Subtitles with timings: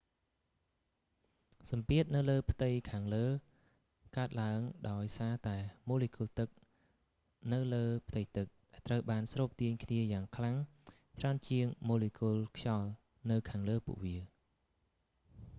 [1.71, 3.25] សំពាធនៅលើផ្ទៃខាងលើ
[4.17, 6.49] កើតឡើងដោយសារតែម៉ូលេគុលទឹក
[7.53, 10.57] នៅលើផ្ទៃទឹក ដែលត្រូវបានស្រូបទាញគ្នាយ៉ាងខ្លាំង
[11.19, 12.87] ច្រើនជាងម៉ូលេគុលខ្យល់
[13.31, 14.17] នៅខាងលើពួកវា